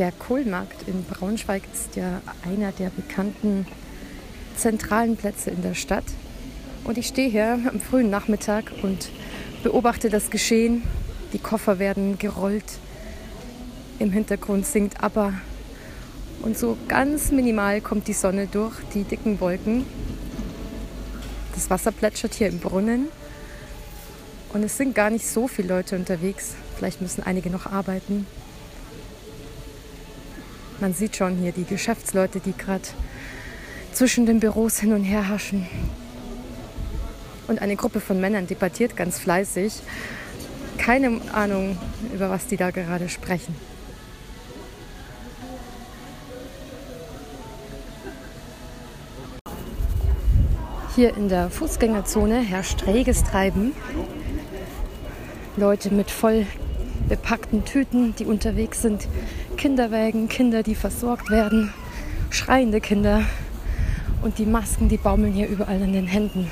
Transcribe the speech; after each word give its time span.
Der 0.00 0.12
Kohlmarkt 0.12 0.88
in 0.88 1.04
Braunschweig 1.04 1.62
ist 1.74 1.94
ja 1.94 2.22
einer 2.42 2.72
der 2.72 2.88
bekannten 2.88 3.66
zentralen 4.56 5.18
Plätze 5.18 5.50
in 5.50 5.60
der 5.60 5.74
Stadt. 5.74 6.06
Und 6.84 6.96
ich 6.96 7.06
stehe 7.06 7.28
hier 7.28 7.58
am 7.68 7.80
frühen 7.80 8.08
Nachmittag 8.08 8.72
und 8.80 9.10
beobachte 9.62 10.08
das 10.08 10.30
Geschehen. 10.30 10.84
Die 11.34 11.38
Koffer 11.38 11.78
werden 11.78 12.18
gerollt. 12.18 12.64
Im 13.98 14.10
Hintergrund 14.10 14.64
singt 14.64 15.02
aber 15.02 15.34
und 16.40 16.56
so 16.56 16.78
ganz 16.88 17.30
minimal 17.30 17.82
kommt 17.82 18.08
die 18.08 18.14
Sonne 18.14 18.46
durch 18.46 18.76
die 18.94 19.04
dicken 19.04 19.38
Wolken. 19.38 19.84
Das 21.54 21.68
Wasser 21.68 21.92
plätschert 21.92 22.32
hier 22.32 22.48
im 22.48 22.58
Brunnen. 22.58 23.08
Und 24.54 24.62
es 24.62 24.78
sind 24.78 24.94
gar 24.94 25.10
nicht 25.10 25.26
so 25.26 25.46
viele 25.46 25.68
Leute 25.68 25.94
unterwegs. 25.94 26.54
Vielleicht 26.78 27.02
müssen 27.02 27.22
einige 27.22 27.50
noch 27.50 27.66
arbeiten. 27.66 28.26
Man 30.80 30.94
sieht 30.94 31.16
schon 31.16 31.36
hier 31.36 31.52
die 31.52 31.64
Geschäftsleute, 31.64 32.40
die 32.40 32.56
gerade 32.56 32.88
zwischen 33.92 34.24
den 34.24 34.40
Büros 34.40 34.78
hin 34.78 34.94
und 34.94 35.04
her 35.04 35.28
haschen. 35.28 35.66
Und 37.48 37.60
eine 37.60 37.76
Gruppe 37.76 38.00
von 38.00 38.18
Männern 38.18 38.46
debattiert 38.46 38.96
ganz 38.96 39.18
fleißig. 39.18 39.74
Keine 40.78 41.20
Ahnung, 41.34 41.76
über 42.14 42.30
was 42.30 42.46
die 42.46 42.56
da 42.56 42.70
gerade 42.70 43.10
sprechen. 43.10 43.54
Hier 50.96 51.14
in 51.14 51.28
der 51.28 51.50
Fußgängerzone 51.50 52.40
herrscht 52.40 52.86
reges 52.86 53.22
Treiben. 53.22 53.72
Leute 55.56 55.92
mit 55.92 56.10
voll 56.10 56.46
bepackten 57.10 57.64
Tüten, 57.66 58.14
die 58.16 58.24
unterwegs 58.24 58.80
sind, 58.80 59.06
Kinderwägen, 59.58 60.28
Kinder, 60.28 60.62
die 60.62 60.74
versorgt 60.74 61.28
werden, 61.28 61.74
schreiende 62.30 62.80
Kinder 62.80 63.24
und 64.22 64.38
die 64.38 64.46
Masken, 64.46 64.88
die 64.88 64.96
baumeln 64.96 65.32
hier 65.32 65.48
überall 65.48 65.82
in 65.82 65.92
den 65.92 66.06
Händen. 66.06 66.50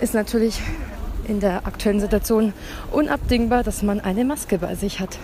Ist 0.00 0.14
natürlich 0.14 0.60
in 1.28 1.40
der 1.40 1.66
aktuellen 1.66 2.00
Situation 2.00 2.54
unabdingbar, 2.90 3.62
dass 3.62 3.82
man 3.82 4.00
eine 4.00 4.24
Maske 4.24 4.58
bei 4.58 4.74
sich 4.74 4.98
hat. 4.98 5.18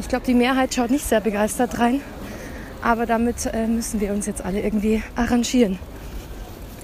Ich 0.00 0.08
glaube, 0.08 0.26
die 0.26 0.34
Mehrheit 0.34 0.74
schaut 0.74 0.90
nicht 0.90 1.04
sehr 1.04 1.20
begeistert 1.20 1.78
rein. 1.78 2.00
Aber 2.82 3.06
damit 3.06 3.46
äh, 3.46 3.66
müssen 3.66 4.00
wir 4.00 4.12
uns 4.12 4.26
jetzt 4.26 4.44
alle 4.44 4.60
irgendwie 4.60 5.02
arrangieren. 5.16 5.78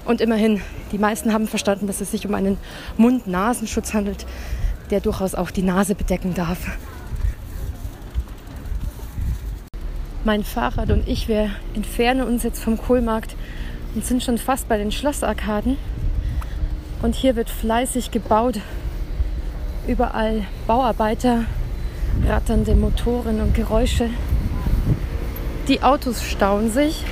Und 0.05 0.21
immerhin, 0.21 0.61
die 0.91 0.99
meisten 0.99 1.33
haben 1.33 1.47
verstanden, 1.47 1.87
dass 1.87 1.99
es 1.99 2.11
sich 2.11 2.27
um 2.27 2.35
einen 2.35 2.57
Mund-Nasenschutz 2.97 3.93
handelt, 3.93 4.25
der 4.91 4.99
durchaus 4.99 5.33
auch 5.33 5.49
die 5.49 5.63
Nase 5.63 5.95
bedecken 5.95 6.35
darf. 6.35 6.59
Mein 10.23 10.43
Fahrrad 10.43 10.91
und 10.91 11.07
ich, 11.07 11.27
wir 11.27 11.49
entfernen 11.75 12.27
uns 12.27 12.43
jetzt 12.43 12.63
vom 12.63 12.77
Kohlmarkt 12.77 13.35
und 13.95 14.05
sind 14.05 14.23
schon 14.23 14.37
fast 14.37 14.67
bei 14.67 14.77
den 14.77 14.91
Schlossarkaden. 14.91 15.77
Und 17.01 17.15
hier 17.15 17.35
wird 17.35 17.49
fleißig 17.49 18.11
gebaut. 18.11 18.59
Überall 19.87 20.43
Bauarbeiter, 20.65 21.45
ratternde 22.27 22.75
Motoren 22.75 23.41
und 23.41 23.53
Geräusche. 23.53 24.09
Die 25.67 25.83
Autos 25.83 26.23
stauen 26.23 26.71
sich 26.71 27.03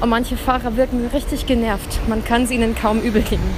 und 0.00 0.08
manche 0.08 0.36
Fahrer 0.36 0.76
wirken 0.76 1.08
richtig 1.12 1.46
genervt. 1.46 2.00
Man 2.08 2.24
kann 2.24 2.44
es 2.44 2.50
ihnen 2.50 2.74
kaum 2.74 3.00
übel 3.00 3.22
nehmen. 3.30 3.54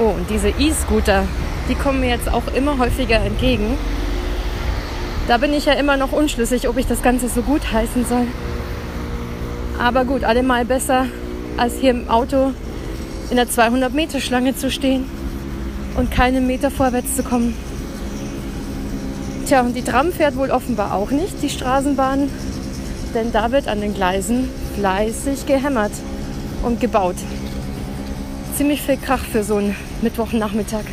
Oh, 0.00 0.14
und 0.16 0.30
diese 0.30 0.50
E-Scooter, 0.50 1.24
die 1.68 1.74
kommen 1.74 2.00
mir 2.00 2.10
jetzt 2.10 2.32
auch 2.32 2.46
immer 2.54 2.78
häufiger 2.78 3.20
entgegen. 3.20 3.76
Da 5.26 5.38
bin 5.38 5.52
ich 5.52 5.66
ja 5.66 5.72
immer 5.74 5.96
noch 5.96 6.12
unschlüssig, 6.12 6.68
ob 6.68 6.78
ich 6.78 6.86
das 6.86 7.02
Ganze 7.02 7.28
so 7.28 7.42
gut 7.42 7.72
heißen 7.72 8.06
soll. 8.06 8.26
Aber 9.78 10.04
gut, 10.04 10.24
allemal 10.24 10.64
besser, 10.64 11.06
als 11.56 11.76
hier 11.78 11.90
im 11.90 12.08
Auto 12.08 12.52
in 13.30 13.36
der 13.36 13.46
200-Meter-Schlange 13.46 14.56
zu 14.56 14.70
stehen 14.70 15.04
und 15.96 16.10
keinen 16.10 16.46
Meter 16.46 16.70
vorwärts 16.70 17.16
zu 17.16 17.22
kommen. 17.22 17.54
Tja, 19.48 19.62
und 19.62 19.74
die 19.74 19.82
Tram 19.82 20.12
fährt 20.12 20.36
wohl 20.36 20.50
offenbar 20.50 20.92
auch 20.92 21.10
nicht, 21.10 21.40
die 21.40 21.48
Straßenbahn, 21.48 22.28
denn 23.14 23.32
da 23.32 23.50
wird 23.50 23.66
an 23.66 23.80
den 23.80 23.94
Gleisen 23.94 24.50
fleißig 24.76 25.46
gehämmert 25.46 25.92
und 26.62 26.82
gebaut. 26.82 27.16
Ziemlich 28.58 28.82
viel 28.82 28.98
Krach 28.98 29.24
für 29.24 29.42
so 29.42 29.56
einen 29.56 29.74
Mittwochnachmittag. 30.02 30.84